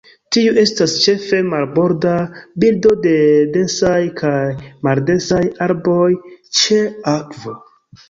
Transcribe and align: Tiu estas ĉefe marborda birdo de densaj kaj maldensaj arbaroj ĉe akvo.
Tiu 0.35 0.53
estas 0.61 0.95
ĉefe 1.03 1.41
marborda 1.49 2.15
birdo 2.65 2.95
de 3.05 3.13
densaj 3.59 4.01
kaj 4.25 4.35
maldensaj 4.91 5.45
arbaroj 5.71 6.13
ĉe 6.65 6.85
akvo. 7.19 7.61